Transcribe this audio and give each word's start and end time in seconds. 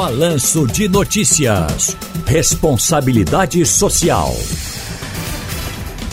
Balanço 0.00 0.66
de 0.66 0.88
Notícias. 0.88 1.94
Responsabilidade 2.24 3.66
Social. 3.66 4.32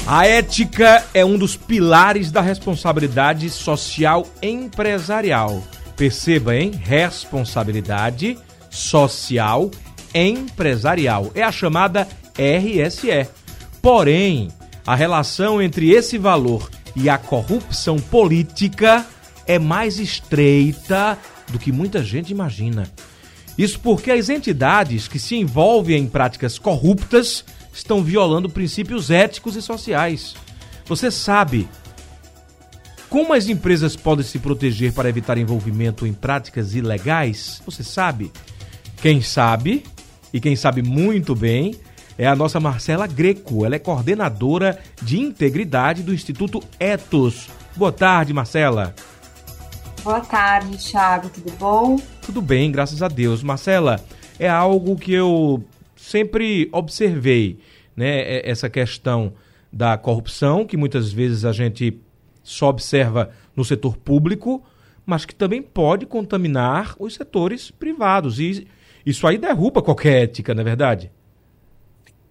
A 0.05 0.27
ética 0.27 1.05
é 1.13 1.23
um 1.23 1.37
dos 1.37 1.55
pilares 1.55 2.29
da 2.29 2.41
responsabilidade 2.41 3.49
social 3.49 4.27
empresarial. 4.43 5.63
Perceba, 5.95 6.53
hein? 6.53 6.71
Responsabilidade 6.71 8.37
social 8.69 9.71
empresarial. 10.13 11.31
É 11.33 11.41
a 11.41 11.51
chamada 11.53 12.05
RSE. 12.37 13.29
Porém, 13.81 14.49
a 14.85 14.95
relação 14.95 15.61
entre 15.61 15.91
esse 15.91 16.17
valor 16.17 16.69
e 16.93 17.07
a 17.07 17.17
corrupção 17.17 17.95
política 17.95 19.05
é 19.45 19.57
mais 19.57 19.97
estreita 19.97 21.17
do 21.47 21.57
que 21.57 21.71
muita 21.71 22.03
gente 22.03 22.31
imagina. 22.31 22.83
Isso 23.57 23.79
porque 23.79 24.11
as 24.11 24.29
entidades 24.29 25.07
que 25.07 25.17
se 25.17 25.35
envolvem 25.35 25.97
em 25.97 26.07
práticas 26.07 26.59
corruptas 26.59 27.43
estão 27.73 28.03
violando 28.03 28.49
princípios 28.49 29.09
éticos 29.09 29.55
e 29.55 29.61
sociais. 29.61 30.35
Você 30.85 31.09
sabe 31.09 31.67
como 33.09 33.33
as 33.33 33.47
empresas 33.47 33.95
podem 33.95 34.25
se 34.25 34.37
proteger 34.37 34.91
para 34.91 35.09
evitar 35.09 35.37
envolvimento 35.37 36.05
em 36.05 36.13
práticas 36.13 36.75
ilegais? 36.75 37.61
Você 37.65 37.83
sabe? 37.83 38.31
Quem 39.01 39.21
sabe, 39.21 39.83
e 40.33 40.39
quem 40.39 40.55
sabe 40.55 40.81
muito 40.81 41.33
bem, 41.33 41.75
é 42.17 42.27
a 42.27 42.35
nossa 42.35 42.59
Marcela 42.59 43.07
Greco. 43.07 43.65
Ela 43.65 43.75
é 43.75 43.79
coordenadora 43.79 44.77
de 45.01 45.19
integridade 45.19 46.03
do 46.03 46.13
Instituto 46.13 46.61
Etos. 46.79 47.47
Boa 47.75 47.91
tarde, 47.91 48.33
Marcela. 48.33 48.93
Boa 50.07 50.21
tarde, 50.21 50.77
Thiago. 50.77 51.29
Tudo 51.29 51.51
bom? 51.59 51.97
Tudo 52.21 52.41
bem, 52.41 52.71
graças 52.71 53.03
a 53.03 53.09
Deus. 53.09 53.43
Marcela, 53.43 53.99
é 54.39 54.47
algo 54.47 54.95
que 54.95 55.11
eu 55.11 55.61
sempre 55.97 56.69
observei, 56.71 57.59
né? 57.93 58.19
É, 58.21 58.49
essa 58.49 58.69
questão 58.69 59.33
da 59.69 59.97
corrupção, 59.97 60.65
que 60.65 60.77
muitas 60.77 61.11
vezes 61.11 61.43
a 61.43 61.51
gente 61.51 61.99
só 62.41 62.69
observa 62.69 63.31
no 63.53 63.65
setor 63.65 63.97
público, 63.97 64.63
mas 65.05 65.25
que 65.25 65.35
também 65.35 65.61
pode 65.61 66.05
contaminar 66.05 66.95
os 66.97 67.13
setores 67.13 67.69
privados. 67.69 68.39
E 68.39 68.65
isso 69.05 69.27
aí 69.27 69.37
derruba 69.37 69.81
qualquer 69.81 70.23
ética, 70.23 70.55
não 70.55 70.61
é 70.61 70.63
verdade? 70.63 71.11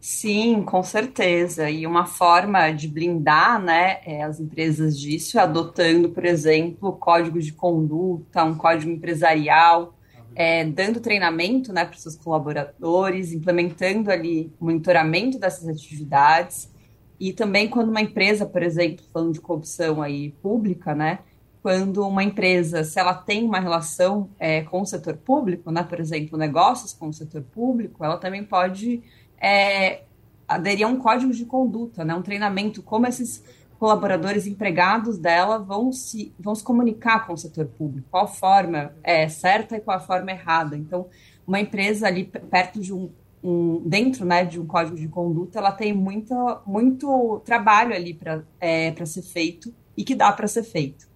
Sim, 0.08 0.62
com 0.62 0.84
certeza. 0.84 1.68
E 1.68 1.84
uma 1.84 2.06
forma 2.06 2.70
de 2.70 2.86
blindar 2.86 3.60
né, 3.60 3.98
é, 4.06 4.22
as 4.22 4.38
empresas 4.38 4.96
disso 4.96 5.36
é 5.36 5.42
adotando, 5.42 6.10
por 6.10 6.24
exemplo, 6.24 6.92
códigos 6.92 7.44
de 7.44 7.52
conduta, 7.52 8.44
um 8.44 8.54
código 8.54 8.88
empresarial, 8.88 9.98
é, 10.32 10.64
dando 10.64 11.00
treinamento 11.00 11.72
né, 11.72 11.84
para 11.84 11.96
os 11.96 12.02
seus 12.02 12.14
colaboradores, 12.14 13.32
implementando 13.32 14.08
ali 14.08 14.52
o 14.60 14.66
monitoramento 14.66 15.40
dessas 15.40 15.66
atividades. 15.66 16.70
E 17.18 17.32
também 17.32 17.66
quando 17.66 17.88
uma 17.88 18.00
empresa, 18.00 18.46
por 18.46 18.62
exemplo, 18.62 19.04
falando 19.12 19.32
de 19.32 19.40
corrupção 19.40 20.00
aí 20.00 20.30
pública, 20.40 20.94
né? 20.94 21.18
Quando 21.60 22.06
uma 22.06 22.22
empresa, 22.22 22.84
se 22.84 23.00
ela 23.00 23.12
tem 23.12 23.42
uma 23.44 23.58
relação 23.58 24.30
é, 24.38 24.62
com 24.62 24.82
o 24.82 24.86
setor 24.86 25.16
público, 25.16 25.72
né, 25.72 25.82
por 25.82 25.98
exemplo, 25.98 26.38
negócios 26.38 26.92
com 26.92 27.08
o 27.08 27.12
setor 27.12 27.42
público, 27.42 28.04
ela 28.04 28.18
também 28.18 28.44
pode 28.44 29.02
é, 29.40 30.02
aderir 30.48 30.86
a 30.86 30.88
um 30.88 30.96
código 30.96 31.32
de 31.32 31.44
conduta, 31.44 32.04
né, 32.04 32.14
um 32.14 32.22
treinamento, 32.22 32.82
como 32.82 33.06
esses 33.06 33.42
colaboradores 33.78 34.46
empregados 34.46 35.18
dela 35.18 35.58
vão 35.58 35.92
se, 35.92 36.32
vão 36.38 36.54
se 36.54 36.64
comunicar 36.64 37.26
com 37.26 37.34
o 37.34 37.36
setor 37.36 37.66
público, 37.66 38.08
qual 38.10 38.26
forma 38.26 38.92
é 39.02 39.28
certa 39.28 39.76
e 39.76 39.80
qual 39.80 39.98
a 39.98 40.00
forma 40.00 40.30
errada. 40.30 40.76
Então, 40.76 41.06
uma 41.46 41.60
empresa 41.60 42.06
ali 42.06 42.24
perto 42.24 42.80
de 42.80 42.92
um, 42.92 43.10
um 43.42 43.82
dentro 43.86 44.24
né, 44.24 44.44
de 44.44 44.58
um 44.58 44.66
código 44.66 44.96
de 44.96 45.08
conduta, 45.08 45.58
ela 45.58 45.72
tem 45.72 45.92
muito, 45.92 46.34
muito 46.66 47.40
trabalho 47.44 47.94
ali 47.94 48.14
para 48.14 48.42
é, 48.60 48.92
ser 49.04 49.22
feito 49.22 49.72
e 49.96 50.02
que 50.02 50.14
dá 50.14 50.32
para 50.32 50.48
ser 50.48 50.62
feito. 50.62 51.06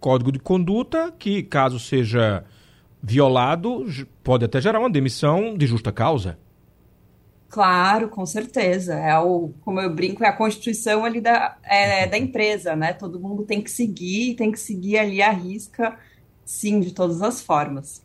Código 0.00 0.30
de 0.30 0.38
conduta 0.38 1.12
que, 1.18 1.42
caso 1.42 1.78
seja 1.78 2.44
violado, 3.02 3.86
pode 4.22 4.44
até 4.44 4.60
gerar 4.60 4.80
uma 4.80 4.90
demissão 4.90 5.56
de 5.56 5.66
justa 5.66 5.92
causa. 5.92 6.38
Claro, 7.54 8.08
com 8.08 8.26
certeza. 8.26 8.94
É 8.94 9.16
o, 9.16 9.52
como 9.60 9.80
eu 9.80 9.88
brinco, 9.88 10.24
é 10.24 10.26
a 10.26 10.32
constituição 10.32 11.04
ali 11.04 11.20
da, 11.20 11.56
é, 11.62 12.04
da 12.04 12.18
empresa, 12.18 12.74
né? 12.74 12.92
Todo 12.92 13.20
mundo 13.20 13.44
tem 13.44 13.62
que 13.62 13.70
seguir, 13.70 14.34
tem 14.34 14.50
que 14.50 14.58
seguir 14.58 14.98
ali 14.98 15.22
a 15.22 15.30
risca, 15.30 15.96
sim, 16.44 16.80
de 16.80 16.92
todas 16.92 17.22
as 17.22 17.40
formas. 17.40 18.04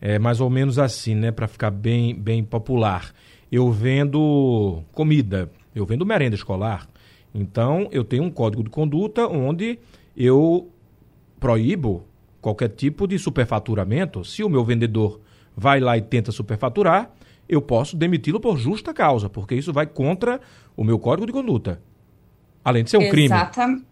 É 0.00 0.16
mais 0.16 0.40
ou 0.40 0.48
menos 0.48 0.78
assim, 0.78 1.16
né? 1.16 1.32
Para 1.32 1.48
ficar 1.48 1.72
bem, 1.72 2.14
bem 2.14 2.44
popular. 2.44 3.12
Eu 3.50 3.72
vendo 3.72 4.84
comida, 4.92 5.50
eu 5.74 5.84
vendo 5.84 6.06
merenda 6.06 6.36
escolar. 6.36 6.88
Então, 7.34 7.88
eu 7.90 8.04
tenho 8.04 8.22
um 8.22 8.30
código 8.30 8.62
de 8.62 8.70
conduta 8.70 9.26
onde 9.26 9.76
eu 10.16 10.70
proíbo 11.40 12.04
qualquer 12.40 12.68
tipo 12.68 13.08
de 13.08 13.18
superfaturamento. 13.18 14.24
Se 14.24 14.44
o 14.44 14.48
meu 14.48 14.64
vendedor 14.64 15.20
vai 15.56 15.80
lá 15.80 15.98
e 15.98 16.02
tenta 16.02 16.30
superfaturar, 16.30 17.10
eu 17.48 17.60
posso 17.62 17.96
demiti-lo 17.96 18.40
por 18.40 18.56
justa 18.56 18.92
causa, 18.92 19.28
porque 19.28 19.54
isso 19.54 19.72
vai 19.72 19.86
contra 19.86 20.40
o 20.76 20.84
meu 20.84 20.98
código 20.98 21.26
de 21.26 21.32
conduta. 21.32 21.80
Além 22.64 22.84
de 22.84 22.90
ser 22.90 22.98
um 22.98 23.02
Exata... 23.02 23.50
crime. 23.50 23.84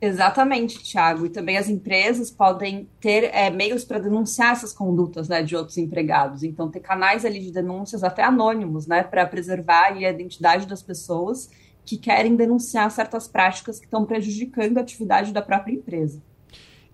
Exatamente, 0.00 0.82
Thiago. 0.82 1.26
E 1.26 1.28
também 1.28 1.56
as 1.56 1.68
empresas 1.68 2.30
podem 2.30 2.88
ter 3.00 3.24
é, 3.34 3.50
meios 3.50 3.84
para 3.84 3.98
denunciar 3.98 4.52
essas 4.52 4.72
condutas 4.72 5.28
né, 5.28 5.42
de 5.42 5.56
outros 5.56 5.76
empregados. 5.76 6.42
Então, 6.42 6.70
ter 6.70 6.80
canais 6.80 7.24
ali 7.24 7.40
de 7.40 7.50
denúncias 7.50 8.04
até 8.04 8.22
anônimos, 8.22 8.86
né, 8.86 9.02
para 9.02 9.26
preservar 9.26 9.92
a 9.92 10.00
identidade 10.00 10.66
das 10.66 10.82
pessoas 10.82 11.50
que 11.84 11.96
querem 11.96 12.36
denunciar 12.36 12.90
certas 12.90 13.26
práticas 13.26 13.78
que 13.80 13.86
estão 13.86 14.04
prejudicando 14.04 14.78
a 14.78 14.82
atividade 14.82 15.32
da 15.32 15.42
própria 15.42 15.72
empresa. 15.72 16.22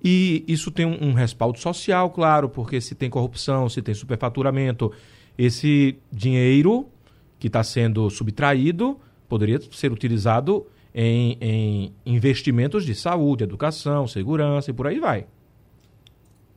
E 0.02 0.44
isso 0.46 0.70
tem 0.70 0.86
um, 0.86 1.08
um 1.08 1.12
respaldo 1.12 1.58
social, 1.58 2.10
claro, 2.10 2.48
porque 2.48 2.80
se 2.80 2.94
tem 2.94 3.10
corrupção, 3.10 3.68
se 3.68 3.82
tem 3.82 3.94
superfaturamento, 3.94 4.92
esse 5.36 5.98
dinheiro 6.12 6.86
que 7.38 7.48
está 7.48 7.62
sendo 7.62 8.08
subtraído 8.10 8.98
poderia 9.28 9.60
ser 9.72 9.92
utilizado 9.92 10.66
em, 10.94 11.36
em, 11.40 11.94
investimentos 12.06 12.84
de 12.84 12.94
saúde, 12.94 13.44
educação, 13.44 14.06
segurança 14.06 14.70
e 14.70 14.74
por 14.74 14.86
aí 14.86 15.00
vai. 15.00 15.26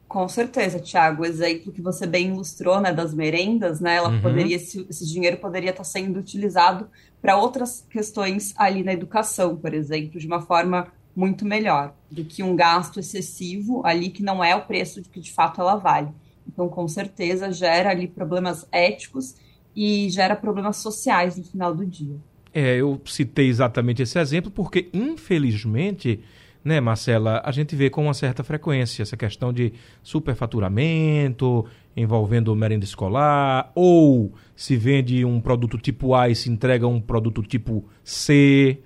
Com 0.08 0.28
certeza, 0.30 0.80
Tiago. 0.80 1.24
O 1.24 1.26
exemplo 1.26 1.72
que 1.72 1.82
você 1.82 2.08
bem 2.08 2.28
ilustrou, 2.28 2.80
né, 2.80 2.94
das 2.94 3.14
merendas, 3.14 3.82
né, 3.82 3.96
ela 3.96 4.10
uhum. 4.10 4.22
poderia, 4.22 4.56
esse, 4.56 4.86
esse, 4.90 5.06
dinheiro 5.06 5.38
poderia 5.38 5.72
estar 5.72 5.84
tá 5.84 5.90
sendo 5.90 6.18
utilizado 6.18 6.88
para 7.22 7.36
outras 7.36 7.86
questões 7.90 8.54
ali 8.58 8.84
na 8.84 8.94
educação, 8.94 9.58
por 9.58 9.74
exemplo, 9.74 10.20
de 10.20 10.28
uma 10.28 10.42
forma 10.42 10.88
muito 11.14 11.44
melhor 11.46 11.94
do 12.12 12.24
que 12.24 12.44
um 12.44 12.56
gasto 12.56 13.00
excessivo 13.00 13.82
ali 13.84 14.10
que 14.10 14.22
não 14.22 14.44
é 14.44 14.56
o 14.56 14.62
preço 14.62 15.02
de 15.02 15.10
que 15.10 15.20
de 15.20 15.34
fato 15.34 15.60
ela 15.60 15.76
vale. 15.76 16.10
Então, 16.58 16.68
com 16.68 16.88
certeza, 16.88 17.52
gera 17.52 17.92
ali 17.92 18.08
problemas 18.08 18.68
éticos 18.72 19.36
e 19.76 20.10
gera 20.10 20.36
problemas 20.36 20.78
sociais 20.78 21.38
no 21.38 21.44
final 21.44 21.72
do 21.72 21.86
dia. 21.86 22.16
É, 22.52 22.78
eu 22.78 23.00
citei 23.06 23.48
exatamente 23.48 24.02
esse 24.02 24.18
exemplo 24.18 24.50
porque, 24.50 24.90
infelizmente, 24.92 26.20
né, 26.66 26.82
Marcela, 26.82 27.44
a 27.46 27.52
gente 27.52 27.76
vê 27.76 27.92
com 27.92 28.06
uma 28.06 28.14
certa 28.16 28.44
frequência 28.44 29.04
essa 29.04 29.16
questão 29.16 29.54
de 29.54 29.72
superfaturamento 30.02 31.64
envolvendo 31.96 32.56
merenda 32.56 32.86
escolar, 32.86 33.72
ou 33.76 34.34
se 34.56 34.76
vende 34.76 35.24
um 35.24 35.40
produto 35.40 35.78
tipo 35.78 36.16
A 36.16 36.28
e 36.28 36.36
se 36.36 36.50
entrega 36.50 36.88
um 36.88 37.00
produto 37.00 37.44
tipo 37.44 37.86
C. 38.04 38.80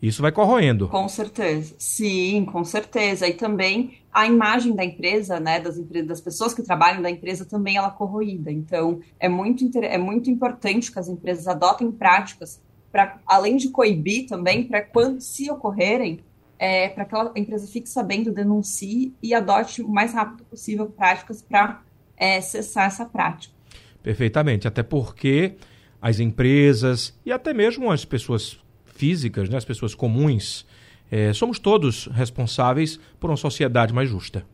Isso 0.00 0.22
vai 0.22 0.30
corroendo. 0.30 0.88
Com 0.88 1.08
certeza. 1.08 1.74
Sim, 1.78 2.44
com 2.44 2.64
certeza. 2.64 3.26
E 3.26 3.34
também 3.34 3.98
a 4.12 4.26
imagem 4.26 4.74
da 4.74 4.84
empresa, 4.84 5.40
né, 5.40 5.60
das, 5.60 5.78
das 6.06 6.20
pessoas 6.20 6.54
que 6.54 6.62
trabalham 6.62 7.02
da 7.02 7.10
empresa 7.10 7.44
também 7.44 7.76
ela 7.76 7.88
é 7.88 7.90
corroída. 7.90 8.50
Então, 8.50 9.00
é 9.18 9.28
muito, 9.28 9.68
é 9.78 9.98
muito 9.98 10.30
importante 10.30 10.92
que 10.92 10.98
as 10.98 11.08
empresas 11.08 11.48
adotem 11.48 11.90
práticas 11.90 12.60
para, 12.92 13.18
além 13.26 13.56
de 13.56 13.70
coibir 13.70 14.26
também, 14.26 14.64
para 14.64 14.82
quando 14.82 15.20
se 15.20 15.50
ocorrerem, 15.50 16.20
é, 16.58 16.88
para 16.88 17.04
que 17.04 17.14
a 17.14 17.32
empresa 17.36 17.66
fique 17.66 17.88
sabendo, 17.88 18.32
denuncie 18.32 19.14
e 19.22 19.34
adote 19.34 19.82
o 19.82 19.88
mais 19.88 20.14
rápido 20.14 20.44
possível 20.44 20.86
práticas 20.86 21.42
para 21.42 21.82
é, 22.16 22.40
cessar 22.40 22.86
essa 22.86 23.04
prática. 23.04 23.54
Perfeitamente, 24.02 24.66
até 24.66 24.82
porque 24.82 25.56
as 26.00 26.20
empresas 26.20 27.18
e 27.26 27.32
até 27.32 27.52
mesmo 27.52 27.90
as 27.90 28.04
pessoas 28.04 28.58
físicas, 28.98 29.48
né, 29.48 29.56
as 29.56 29.64
pessoas 29.64 29.94
comuns, 29.94 30.66
é, 31.10 31.32
somos 31.32 31.58
todos 31.58 32.06
responsáveis 32.12 32.98
por 33.18 33.30
uma 33.30 33.36
sociedade 33.36 33.94
mais 33.94 34.10
justa. 34.10 34.44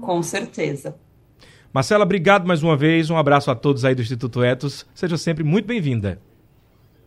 Com 0.00 0.22
certeza. 0.22 0.96
Marcela, 1.72 2.04
obrigado 2.04 2.46
mais 2.46 2.62
uma 2.62 2.76
vez. 2.76 3.10
Um 3.10 3.16
abraço 3.16 3.50
a 3.50 3.54
todos 3.54 3.84
aí 3.84 3.94
do 3.94 4.02
Instituto 4.02 4.42
Etos. 4.42 4.84
Seja 4.94 5.16
sempre 5.16 5.42
muito 5.44 5.66
bem-vinda. 5.66 6.20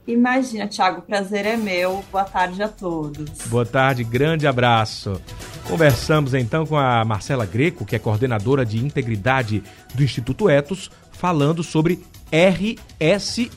Imagina, 0.07 0.67
Thiago, 0.67 0.99
o 0.99 1.01
prazer 1.01 1.45
é 1.45 1.57
meu. 1.57 2.03
Boa 2.11 2.23
tarde 2.23 2.63
a 2.63 2.69
todos. 2.69 3.29
Boa 3.47 3.65
tarde, 3.65 4.05
grande 4.05 4.47
abraço. 4.47 5.21
Conversamos 5.67 6.33
então 6.33 6.65
com 6.65 6.77
a 6.77 7.03
Marcela 7.03 7.45
Greco, 7.45 7.85
que 7.85 7.95
é 7.95 7.99
coordenadora 7.99 8.65
de 8.65 8.77
integridade 8.77 9.61
do 9.93 10.01
Instituto 10.01 10.49
Etos, 10.49 10.89
falando 11.11 11.61
sobre 11.61 11.99
RSE, 12.31 13.51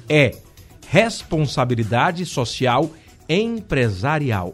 Responsabilidade 0.93 2.27
Social 2.27 2.91
Empresarial. 3.29 4.53